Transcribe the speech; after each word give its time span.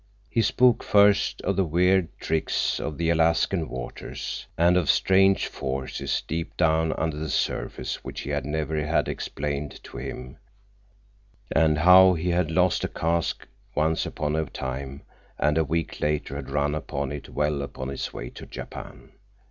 He 0.31 0.41
spoke 0.41 0.83
first 0.83 1.43
of 1.43 1.55
the 1.57 1.63
weird 1.63 2.07
tricks 2.17 2.79
of 2.79 2.97
the 2.97 3.11
Alaskan 3.11 3.69
waters, 3.69 4.47
and 4.57 4.75
of 4.75 4.89
strange 4.89 5.45
forces 5.45 6.23
deep 6.27 6.57
down 6.57 6.91
under 6.93 7.17
the 7.17 7.29
surface 7.29 8.03
which 8.03 8.21
he 8.21 8.31
had 8.31 8.43
never 8.43 8.83
had 8.83 9.07
explained 9.07 9.79
to 9.83 9.97
him, 9.97 10.37
and 11.51 11.77
of 11.77 11.83
how 11.83 12.13
he 12.15 12.31
had 12.31 12.49
lost 12.49 12.83
a 12.83 12.87
cask 12.87 13.47
once 13.75 14.07
upon 14.07 14.35
a 14.35 14.45
time, 14.45 15.03
and 15.37 15.59
a 15.59 15.63
week 15.63 16.01
later 16.01 16.35
had 16.35 16.49
run 16.49 16.73
upon 16.73 17.11
it 17.11 17.29
well 17.29 17.61
upon 17.61 17.91
its 17.91 18.11
way 18.11 18.31
to 18.31 18.47
Japan. 18.47 19.11